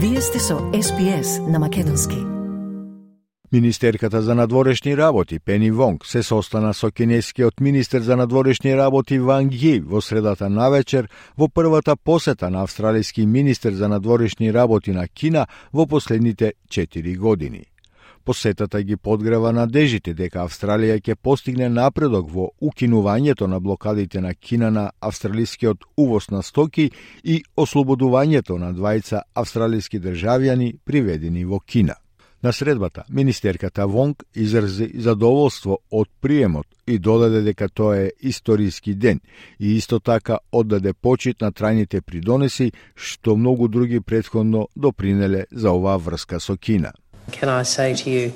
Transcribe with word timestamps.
Вие 0.00 0.20
сте 0.20 0.38
со 0.38 0.58
СПС 0.82 1.38
на 1.48 1.58
Македонски. 1.58 2.16
Министерката 3.52 4.22
за 4.22 4.34
надворешни 4.34 4.96
работи 4.96 5.38
Пени 5.38 5.70
Вонг 5.70 6.06
се 6.06 6.22
состана 6.22 6.74
со 6.74 6.90
кинескиот 6.90 7.60
министер 7.60 8.00
за 8.00 8.16
надворешни 8.16 8.76
работи 8.76 9.18
Ван 9.18 9.48
Ги 9.48 9.80
во 9.80 10.00
средата 10.00 10.48
на 10.48 10.70
вечер 10.70 11.08
во 11.38 11.48
првата 11.48 11.96
посета 11.96 12.50
на 12.50 12.62
австралиски 12.62 13.26
министер 13.26 13.72
за 13.72 13.88
надворешни 13.88 14.54
работи 14.54 14.90
на 14.90 15.08
Кина 15.08 15.46
во 15.72 15.86
последните 15.86 16.52
4 16.70 17.16
години. 17.16 17.64
Посетата 18.28 18.82
ги 18.82 18.96
подгрева 18.96 19.54
надежите 19.56 20.12
дека 20.12 20.42
Австралија 20.44 20.98
ќе 21.00 21.14
постигне 21.16 21.70
напредок 21.72 22.26
во 22.28 22.50
укинувањето 22.60 23.46
на 23.48 23.56
блокадите 23.58 24.20
на 24.20 24.34
Кина 24.34 24.68
на 24.70 24.82
австралискиот 25.00 25.86
увоз 25.96 26.28
на 26.30 26.42
стоки 26.42 26.90
и 27.24 27.38
ослободувањето 27.56 28.58
на 28.60 28.74
двајца 28.74 29.22
австралиски 29.34 30.00
државјани 30.00 30.74
приведени 30.84 31.46
во 31.46 31.60
Кина. 31.60 31.94
На 32.42 32.52
средбата, 32.52 33.04
министерката 33.08 33.86
Вонг 33.86 34.24
изрази 34.34 34.90
задоволство 34.94 35.78
од 35.90 36.08
приемот 36.20 36.66
и 36.86 36.98
додаде 36.98 37.40
дека 37.40 37.68
тоа 37.68 37.96
е 37.96 38.12
историски 38.20 38.94
ден 38.94 39.20
и 39.58 39.76
исто 39.76 40.00
така 40.00 40.38
оддаде 40.52 40.92
почит 40.92 41.40
на 41.40 41.52
трајните 41.52 42.00
придонеси 42.00 42.72
што 42.94 43.36
многу 43.36 43.68
други 43.68 44.00
предходно 44.00 44.68
допринеле 44.76 45.46
за 45.50 45.72
оваа 45.72 45.96
врска 45.96 46.40
со 46.40 46.56
Кина. 46.56 46.92
Can 47.32 47.48
I 47.48 47.62
say 47.62 47.94
to 47.94 48.10
you 48.10 48.32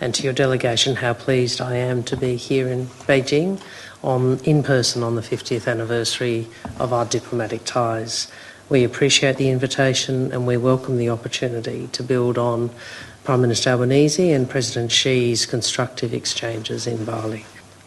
and 0.00 0.14
to 0.14 0.24
your 0.24 0.32
delegation 0.32 0.96
how 0.96 1.14
pleased 1.14 1.60
I 1.60 1.76
am 1.76 2.02
to 2.04 2.16
be 2.16 2.36
here 2.36 2.68
in 2.68 2.86
Beijing 3.06 3.62
on, 4.02 4.40
in 4.40 4.62
person 4.62 5.02
on 5.02 5.14
the 5.14 5.22
50th 5.22 5.68
anniversary 5.68 6.48
of 6.78 6.92
our 6.92 7.04
diplomatic 7.04 7.64
ties. 7.64 8.30
We 8.68 8.82
appreciate 8.82 9.36
the 9.36 9.48
invitation 9.48 10.32
and 10.32 10.46
we 10.46 10.56
welcome 10.56 10.96
the 10.98 11.08
opportunity 11.08 11.88
to 11.92 12.02
build 12.02 12.36
on 12.36 12.70
Prime 13.22 13.42
Minister 13.42 13.70
Albanese 13.70 14.32
and 14.32 14.50
President 14.50 14.90
Xi's 14.90 15.46
constructive 15.46 16.12
exchanges 16.12 16.88
in 16.88 17.04
Bali. 17.04 17.44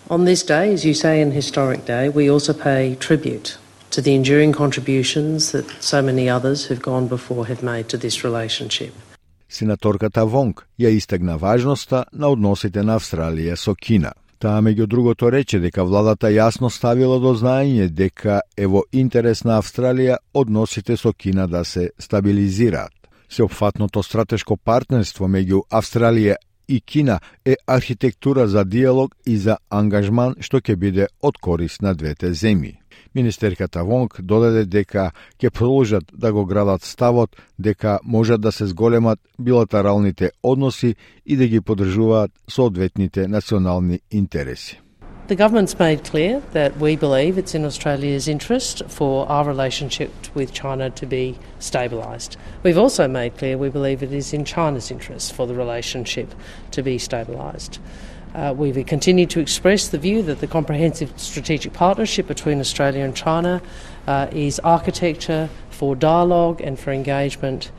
On 0.09 0.23
this 0.23 0.44
day, 0.44 0.72
as 0.72 0.86
you 0.86 0.94
say, 0.94 1.22
an 1.22 1.31
historic 1.31 1.83
day, 1.83 2.08
we 2.08 2.30
also 2.30 2.53
pay 2.53 2.95
tribute 2.95 3.58
to 3.89 4.02
the 4.02 4.16
enduring 4.16 4.53
contributions 4.53 5.52
that 5.52 5.70
so 5.81 6.02
many 6.02 6.30
others 6.30 6.66
who've 6.66 6.81
gone 6.81 7.08
before 7.08 7.48
have 7.48 7.64
made 7.64 7.89
to 7.89 7.98
this 7.98 8.23
relationship. 8.23 8.94
Сенаторката 9.50 10.26
Вонг 10.26 10.66
ја 10.80 10.90
истегна 10.90 11.38
важноста 11.38 12.06
на 12.14 12.28
односите 12.28 12.84
на 12.84 13.00
Австралија 13.00 13.56
со 13.56 13.76
Кина. 13.76 14.14
Таа 14.40 14.62
меѓу 14.62 14.86
другото 14.88 15.30
рече 15.32 15.60
дека 15.60 15.84
владата 15.84 16.28
јасно 16.28 16.70
ставила 16.70 17.20
до 17.20 17.34
знаење 17.34 17.88
дека 17.90 18.42
е 18.58 18.68
во 18.68 18.84
интерес 18.92 19.44
на 19.44 19.60
Австралија 19.62 20.18
односите 20.34 20.98
со 20.98 21.14
Кина 21.14 21.48
да 21.48 21.64
се 21.64 21.90
стабилизираат. 22.00 22.94
Сеопфатното 23.30 24.04
стратешко 24.04 24.58
партнерство 24.58 25.28
меѓу 25.28 25.62
Австралија 25.72 26.36
и 26.68 26.82
Кина 26.82 27.20
е 27.46 27.56
архитектура 27.68 28.48
за 28.48 28.66
диалог 28.66 29.16
и 29.26 29.38
за 29.38 29.58
ангажман 29.70 30.36
што 30.42 30.60
ќе 30.60 30.76
биде 30.76 31.08
од 31.22 31.38
корис 31.38 31.82
на 31.82 31.94
двете 31.94 32.34
земји. 32.34 32.84
Министерката 33.16 33.84
Вонг 33.84 34.22
додаде 34.22 34.66
дека 34.66 35.12
ќе 35.40 35.50
продолжат 35.50 36.04
да 36.14 36.34
го 36.34 36.46
градат 36.46 36.84
ставот 36.84 37.36
дека 37.60 38.00
можат 38.04 38.42
да 38.42 38.52
се 38.52 38.66
зголемат 38.66 39.20
билатералните 39.40 40.32
односи 40.44 40.96
и 41.26 41.36
да 41.36 41.48
ги 41.48 41.62
подржуваат 41.62 42.32
соодветните 42.50 43.28
национални 43.28 44.00
интереси. 44.12 44.82
The 45.28 45.36
government's 45.36 45.80
made 45.80 46.04
clear 46.04 46.44
that 46.54 46.78
we 46.78 46.96
believe 46.96 47.40
it's 47.40 47.56
in 47.56 47.66
Australia's 47.66 48.28
interest 48.28 48.84
for 48.88 49.28
our 49.28 49.44
relationship 49.44 50.12
with 50.36 50.54
China 50.54 50.92
to 50.92 51.08
be 51.08 51.36
stabilised. 51.60 52.38
We've 52.62 52.78
also 52.78 53.08
made 53.08 53.36
clear 53.36 53.58
we 53.58 53.70
believe 53.70 54.04
it 54.04 54.14
is 54.14 54.34
in 54.34 54.46
China's 54.46 54.92
interest 54.92 55.34
for 55.34 55.48
the 55.48 55.56
relationship 55.56 56.36
to 56.70 56.84
be 56.84 57.00
stabilised. 57.00 57.80
Uh, 58.36 58.54
we've 58.54 58.86
continued 58.86 59.30
to 59.30 59.40
express 59.40 59.88
the 59.88 59.98
view 59.98 60.22
that 60.22 60.42
the 60.42 60.48
comprehensive 60.48 61.10
strategic 61.16 61.72
partnership 61.72 62.28
between 62.28 62.60
Australia 62.60 63.02
and 63.02 63.16
China 63.16 63.62
uh, 64.08 64.28
is 64.34 64.60
architecture 64.60 65.50
for 65.70 65.96
dialogue 65.96 66.60
and 66.60 66.78
for 66.78 66.92
engagement, 66.92 67.72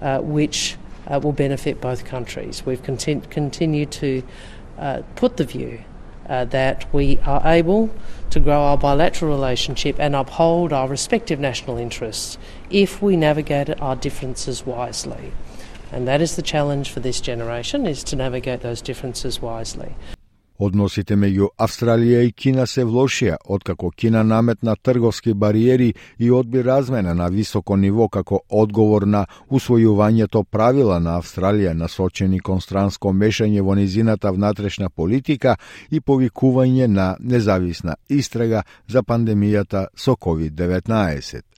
uh, 0.00 0.18
which 0.18 0.76
uh, 1.06 1.18
will 1.18 1.32
benefit 1.32 1.80
both 1.80 2.04
countries. 2.04 2.62
We've 2.66 2.82
continued 2.82 3.90
to 3.92 4.22
uh, 4.78 5.00
put 5.16 5.38
the 5.38 5.44
view 5.44 5.82
uh, 6.28 6.44
that 6.44 6.92
we 6.92 7.18
are 7.20 7.40
able 7.46 7.88
to 8.28 8.38
grow 8.38 8.60
our 8.60 8.76
bilateral 8.76 9.30
relationship 9.30 9.96
and 9.98 10.14
uphold 10.14 10.74
our 10.74 10.88
respective 10.88 11.40
national 11.40 11.78
interests 11.78 12.36
if 12.68 13.00
we 13.00 13.16
navigate 13.16 13.80
our 13.80 13.96
differences 13.96 14.66
wisely. 14.66 15.32
And 15.92 16.08
that 16.08 16.22
is 16.22 16.36
the 16.36 16.42
challenge 16.42 16.90
for 16.90 17.00
this 17.00 17.20
generation 17.20 17.86
is 17.86 18.02
to 18.04 18.16
navigate 18.16 18.60
those 18.62 18.80
differences 18.80 19.42
wisely. 19.42 19.92
Односите 20.62 21.16
меѓу 21.18 21.48
Австралија 21.58 22.20
и 22.22 22.32
Кина 22.32 22.66
се 22.70 22.84
влошија, 22.86 23.36
откако 23.44 23.90
Кина 23.90 24.22
наметна 24.24 24.76
трговски 24.76 25.34
бариери 25.34 25.94
и 26.18 26.30
одби 26.30 26.62
размена 26.64 27.14
на 27.14 27.28
високо 27.28 27.76
ниво 27.76 28.08
како 28.08 28.40
одговор 28.48 29.02
на 29.02 29.26
усвојувањето 29.50 30.44
правила 30.44 31.00
на 31.00 31.18
Австралија 31.18 31.72
насочени 31.74 32.40
кон 32.40 32.60
странско 32.60 33.12
мешање 33.12 33.60
во 33.60 33.74
низината 33.74 34.32
внатрешна 34.32 34.90
политика 34.90 35.56
и 35.90 36.00
повикување 36.00 36.86
на 36.86 37.16
независна 37.20 37.96
истрага 38.08 38.62
за 38.88 39.02
пандемијата 39.02 39.86
со 39.96 40.14
COVID-19. 40.14 41.51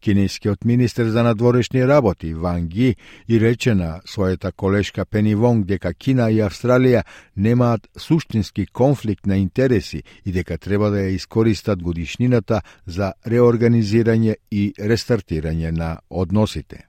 Кинескиот 0.00 0.64
министер 0.64 1.08
за 1.08 1.22
надворешни 1.22 1.86
работи 1.86 2.34
Ван 2.34 2.66
Ги 2.66 2.96
и 3.28 3.40
рече 3.40 3.74
на 3.74 4.00
својата 4.06 4.52
колешка 4.52 5.04
Пени 5.04 5.34
Вонг 5.34 5.66
дека 5.66 5.94
Кина 5.94 6.30
и 6.30 6.40
Австралија 6.40 7.04
немаат 7.36 7.88
суштински 7.96 8.66
конфликт 8.66 9.26
на 9.26 9.36
интереси 9.36 10.02
и 10.24 10.32
дека 10.32 10.58
треба 10.58 10.90
да 10.90 10.96
ја 11.06 11.14
искористат 11.14 11.82
годишнината 11.82 12.60
за 12.86 13.12
реорганизирање 13.26 14.36
и 14.50 14.72
рестартирање 14.78 15.70
на 15.70 15.98
односите. 16.10 16.88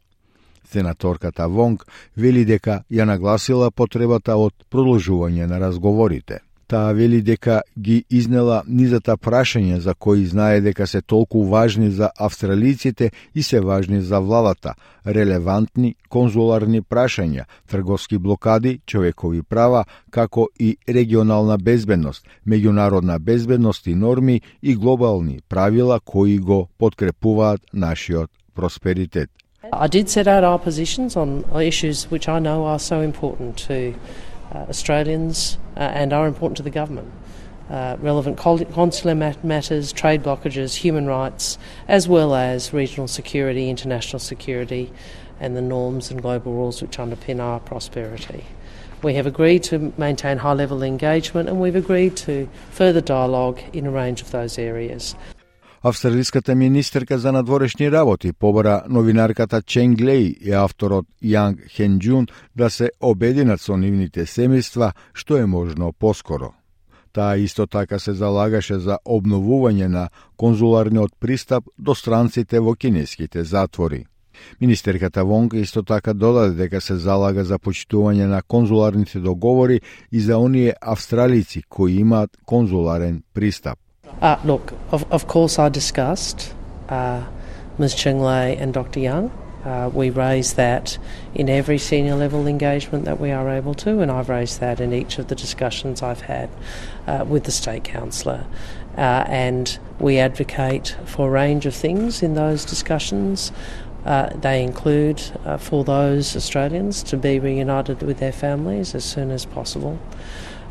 Сенаторката 0.71 1.47
Вонг 1.47 1.85
вели 2.16 2.45
дека 2.45 2.83
ја 2.91 3.06
нагласила 3.06 3.71
потребата 3.71 4.35
од 4.38 4.53
продолжување 4.69 5.47
на 5.50 5.59
разговорите. 5.59 6.48
Таа 6.69 6.94
вели 6.94 7.22
дека 7.25 7.62
ги 7.74 8.03
изнела 8.13 8.59
низата 8.68 9.16
прашања 9.18 9.80
за 9.81 9.96
кои 9.96 10.25
знае 10.30 10.62
дека 10.62 10.85
се 10.88 11.02
толку 11.02 11.41
важни 11.50 11.90
за 11.90 12.09
австралиците 12.19 13.09
и 13.35 13.44
се 13.44 13.59
важни 13.59 14.02
за 14.02 14.19
владата, 14.19 14.75
релевантни 15.06 15.96
конзуларни 16.09 16.81
прашања, 16.81 17.47
трговски 17.68 18.18
блокади, 18.18 18.81
човекови 18.85 19.41
права, 19.41 19.85
како 20.12 20.47
и 20.59 20.78
регионална 20.90 21.57
безбедност, 21.57 22.28
меѓународна 22.47 23.19
безбедност 23.19 23.88
и 23.88 23.96
норми 23.96 24.41
и 24.62 24.75
глобални 24.75 25.40
правила 25.50 26.00
кои 26.06 26.38
го 26.38 26.68
подкрепуваат 26.78 27.62
нашиот 27.74 28.30
просперитет. 28.56 29.30
I 29.74 29.88
did 29.88 30.07
set 30.07 30.28
out 30.28 30.44
our 30.44 30.59
positions 30.59 31.16
on 31.16 31.30
issues 31.72 31.97
which 32.12 32.28
I 32.28 32.40
know 32.40 32.66
are 32.66 32.80
so 32.80 33.01
important 33.01 33.57
to 33.68 33.94
Australians 34.57 35.57
uh, 35.77 35.79
and 35.79 36.13
are 36.13 36.27
important 36.27 36.57
to 36.57 36.63
the 36.63 36.69
government. 36.69 37.11
Uh, 37.69 37.95
relevant 37.99 38.35
consular 38.35 39.13
matters, 39.13 39.93
trade 39.93 40.23
blockages, 40.23 40.75
human 40.75 41.05
rights, 41.05 41.59
as 41.87 42.07
well 42.07 42.33
as 42.33 42.73
regional 42.73 43.07
security, 43.07 43.69
international 43.69 44.19
security, 44.19 44.91
and 45.39 45.55
the 45.55 45.61
norms 45.61 46.09
and 46.09 46.21
global 46.21 46.53
rules 46.53 46.81
which 46.81 46.97
underpin 46.97 47.39
our 47.39 47.59
prosperity. 47.59 48.43
We 49.03 49.13
have 49.13 49.27
agreed 49.27 49.63
to 49.63 49.93
maintain 49.97 50.39
high 50.39 50.53
level 50.53 50.83
engagement 50.83 51.47
and 51.47 51.61
we've 51.61 51.75
agreed 51.75 52.17
to 52.17 52.49
further 52.71 53.01
dialogue 53.01 53.59
in 53.71 53.85
a 53.85 53.91
range 53.91 54.21
of 54.21 54.31
those 54.31 54.57
areas. 54.57 55.15
Австралиската 55.81 56.56
министерка 56.56 57.17
за 57.19 57.31
надворешни 57.31 57.92
работи 57.92 58.33
побара 58.33 58.83
новинарката 58.89 59.62
Чен 59.62 59.95
Глей 59.95 60.36
и 60.42 60.51
авторот 60.51 61.06
Јанг 61.24 61.69
Хенджун 61.71 62.27
да 62.56 62.69
се 62.69 62.89
обединат 63.00 63.62
со 63.62 63.77
нивните 63.77 64.25
семејства 64.27 64.92
што 65.13 65.38
е 65.38 65.45
можно 65.45 65.94
поскоро. 65.94 66.51
Таа 67.13 67.39
исто 67.39 67.68
така 67.68 68.00
се 68.00 68.12
залагаше 68.12 68.80
за 68.80 69.00
обновување 69.07 69.88
на 69.88 70.09
конзуларниот 70.36 71.15
пристап 71.19 71.63
до 71.77 71.95
странците 71.95 72.59
во 72.59 72.75
кинеските 72.75 73.44
затвори. 73.44 74.06
Министерката 74.62 75.24
Вонг 75.24 75.53
исто 75.53 75.83
така 75.83 76.13
додаде 76.13 76.56
дека 76.56 76.81
се 76.81 76.95
залага 76.95 77.44
за 77.44 77.56
почитување 77.56 78.27
на 78.27 78.42
конзуларните 78.42 79.19
договори 79.19 79.80
и 80.12 80.19
за 80.19 80.38
оние 80.38 80.74
австралици 80.81 81.63
кои 81.69 82.00
имаат 82.00 82.38
конзуларен 82.45 83.24
пристап. 83.33 83.80
Uh, 84.21 84.38
look, 84.44 84.74
of, 84.92 85.10
of 85.12 85.27
course, 85.27 85.57
I 85.57 85.69
discussed 85.69 86.54
uh, 86.89 87.25
Ms. 87.77 87.95
Cheng 87.95 88.19
Lei 88.19 88.56
and 88.57 88.74
Dr. 88.74 89.00
Young. 89.00 89.31
Uh, 89.63 89.89
we 89.94 90.10
raise 90.10 90.54
that 90.54 90.98
in 91.36 91.50
every 91.50 91.77
senior 91.77 92.16
level 92.16 92.48
engagement 92.48 93.06
that 93.06 93.19
we 93.19 93.31
are 93.31 93.50
able 93.50 93.74
to, 93.74 94.00
and 94.00 94.10
I've 94.10 94.30
raised 94.30 94.60
that 94.62 94.80
in 94.80 94.94
each 94.94 95.19
of 95.19 95.27
the 95.27 95.36
discussions 95.36 96.01
I've 96.01 96.21
had 96.21 96.50
uh, 97.07 97.25
with 97.27 97.44
the 97.44 97.51
State 97.51 97.83
Councillor. 97.83 98.45
Uh, 98.98 99.25
and 99.27 99.80
we 100.00 100.18
advocate 100.18 100.95
for 101.06 101.27
a 101.27 101.31
range 101.31 101.65
of 101.65 101.75
things 101.75 102.24
in 102.24 102.33
those 102.33 102.65
discussions. 102.65 103.51
Uh, 104.06 104.30
they 104.30 104.63
include 104.63 105.22
uh, 105.45 105.57
for 105.57 105.83
those 105.83 106.36
Australians 106.36 107.04
to 107.04 107.18
be 107.18 107.39
reunited 107.39 108.01
with 108.01 108.19
their 108.19 108.31
families 108.31 108.95
as 108.95 109.04
soon 109.04 109.30
as 109.30 109.45
possible. 109.45 110.00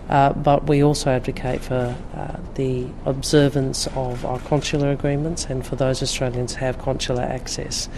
Uh, 0.08 0.32
but 0.32 0.66
we 0.66 0.82
also 0.82 1.10
advocate 1.10 1.60
for 1.60 1.94
uh, 2.14 2.36
the 2.54 2.86
observance 3.04 3.86
of 3.88 4.24
our 4.24 4.38
consular 4.40 4.90
agreements 4.90 5.44
and 5.46 5.66
for 5.66 5.76
those 5.76 6.02
Australians 6.02 6.54
who 6.54 6.64
have 6.64 6.78
consular 6.78 7.22
access. 7.22 7.88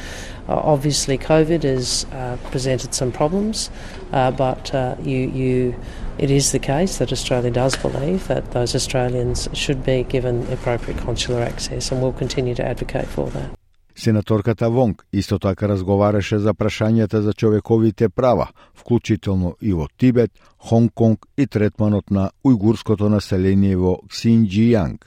Uh, 0.49 0.55
obviously, 0.65 1.17
COVID 1.17 1.63
has 1.63 2.07
uh, 2.13 2.37
presented 2.51 2.95
some 2.95 3.13
problems, 3.13 3.71
uh, 4.13 4.31
but 4.33 4.73
you, 5.05 5.29
you, 5.29 5.75
it 6.19 6.31
is 6.31 6.51
the 6.51 6.59
case 6.59 6.99
that 6.99 7.13
Australia 7.13 7.51
does 7.51 7.77
believe 7.77 8.27
that 8.27 8.51
those 8.51 8.75
Australians 8.75 9.49
should 9.53 9.85
be 9.85 10.03
given 10.03 10.51
appropriate 10.53 10.99
consular 10.99 11.43
access, 11.43 11.93
and 11.93 12.03
we'll 12.03 12.13
continue 12.13 12.55
to 12.55 12.67
advocate 12.67 13.07
for 13.07 13.31
that. 13.31 13.60
Сенаторката 14.01 14.71
Вонг 14.71 15.07
исто 15.13 15.39
така 15.39 15.69
разговараше 15.69 16.39
за 16.39 16.55
прашањата 16.57 17.21
за 17.21 17.33
човековите 17.33 18.09
права, 18.09 18.47
вклучително 18.75 19.57
и 19.61 19.75
во 19.77 19.89
Тибет, 19.99 20.31
Хонг 20.59 20.95
Конг 20.95 21.27
и 21.37 21.47
третманот 21.47 22.11
на 22.11 22.31
ујгурското 22.45 23.11
население 23.13 23.77
во 23.77 23.99
Ксинџијанг. 24.09 25.05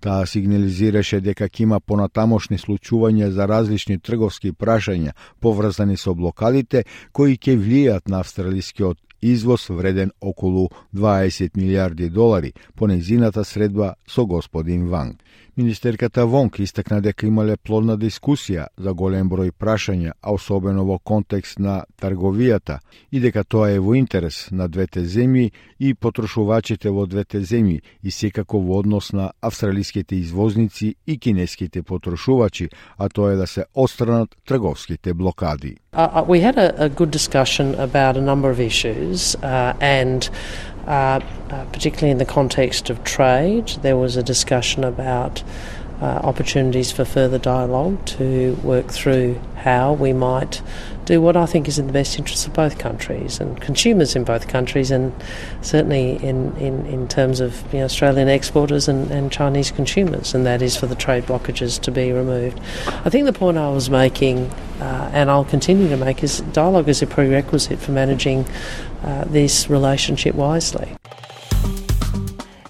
Таа 0.00 0.26
сигнализираше 0.28 1.22
дека 1.24 1.48
ќе 1.48 1.62
има 1.62 1.80
понатамошни 1.80 2.58
случувања 2.60 3.30
за 3.32 3.48
различни 3.48 3.96
трговски 3.98 4.52
прашања 4.52 5.16
поврзани 5.40 5.96
со 5.96 6.12
блокадите 6.14 6.84
кои 7.12 7.40
ќе 7.40 7.56
влијат 7.56 8.12
на 8.12 8.20
австралискиот 8.20 9.00
извоз 9.22 9.70
вреден 9.70 10.10
околу 10.20 10.68
20 10.94 11.56
милиарди 11.56 12.10
долари 12.10 12.52
по 12.76 12.86
незината 12.86 13.44
средба 13.44 13.94
со 14.06 14.26
господин 14.26 14.88
Ванг. 14.88 15.16
Министерката 15.56 16.26
Вонг 16.26 16.58
истакна 16.58 16.96
дека 17.00 17.28
имале 17.28 17.54
плодна 17.56 17.94
дискусија 17.94 18.64
за 18.74 18.90
голем 18.92 19.28
број 19.30 19.52
прашања, 19.54 20.16
а 20.20 20.32
особено 20.34 20.82
во 20.84 20.96
контекст 20.98 21.60
на 21.62 21.84
трговијата, 22.02 22.80
и 23.12 23.20
дека 23.22 23.44
тоа 23.44 23.68
е 23.70 23.78
во 23.78 23.94
интерес 23.94 24.48
на 24.50 24.66
двете 24.68 25.04
земји 25.06 25.52
и 25.78 25.94
потрошувачите 25.94 26.90
во 26.90 27.06
двете 27.06 27.38
земји 27.38 27.82
и 28.02 28.10
секако 28.10 28.58
во 28.58 28.80
однос 28.82 29.12
на 29.12 29.30
австралиските 29.40 30.16
извозници 30.16 30.96
и 31.06 31.18
кинеските 31.18 31.82
потрошувачи, 31.82 32.68
а 32.98 33.08
тоа 33.08 33.32
е 33.32 33.36
да 33.36 33.46
се 33.46 33.64
отстранат 33.74 34.34
трговските 34.44 35.14
блокади. 35.14 35.76
Uh, 35.94 36.10
uh 36.10 36.24
we 36.26 36.40
had 36.40 36.58
a, 36.58 36.74
a 36.82 36.88
good 36.88 37.12
discussion 37.12 37.74
about 37.78 38.16
a 38.16 38.20
number 38.20 38.50
of 38.50 38.58
issues 38.58 39.36
uh, 39.36 39.72
and 39.78 40.30
uh, 40.86 41.20
particularly 41.72 42.10
in 42.10 42.18
the 42.18 42.24
context 42.24 42.90
of 42.90 43.02
trade. 43.04 43.68
There 43.82 43.96
was 43.96 44.16
a 44.16 44.22
discussion 44.22 44.84
about 44.84 45.42
uh, 46.00 46.20
opportunities 46.24 46.90
for 46.90 47.04
further 47.04 47.38
dialogue 47.38 48.04
to 48.06 48.54
work 48.62 48.88
through 48.88 49.40
how 49.56 49.92
we 49.92 50.12
might 50.12 50.60
do 51.04 51.20
what 51.20 51.36
I 51.36 51.46
think 51.46 51.68
is 51.68 51.78
in 51.78 51.86
the 51.86 51.92
best 51.92 52.18
interests 52.18 52.46
of 52.46 52.52
both 52.52 52.78
countries 52.78 53.40
and 53.40 53.60
consumers 53.60 54.16
in 54.16 54.24
both 54.24 54.48
countries, 54.48 54.90
and 54.90 55.12
certainly 55.60 56.16
in, 56.22 56.56
in, 56.56 56.86
in 56.86 57.08
terms 57.08 57.40
of 57.40 57.62
you 57.72 57.80
know, 57.80 57.84
Australian 57.84 58.28
exporters 58.28 58.88
and, 58.88 59.10
and 59.10 59.30
Chinese 59.30 59.70
consumers, 59.70 60.34
and 60.34 60.46
that 60.46 60.62
is 60.62 60.76
for 60.76 60.86
the 60.86 60.94
trade 60.94 61.24
blockages 61.24 61.80
to 61.82 61.90
be 61.90 62.12
removed. 62.12 62.58
I 62.86 63.10
think 63.10 63.26
the 63.26 63.32
point 63.32 63.58
I 63.58 63.70
was 63.70 63.90
making, 63.90 64.50
uh, 64.80 65.10
and 65.12 65.30
I'll 65.30 65.44
continue 65.44 65.88
to 65.88 65.96
make, 65.96 66.22
is 66.22 66.40
dialogue 66.52 66.88
is 66.88 67.02
a 67.02 67.06
prerequisite 67.06 67.78
for 67.78 67.92
managing 67.92 68.46
uh, 69.02 69.24
this 69.26 69.68
relationship 69.68 70.34
wisely. 70.34 70.96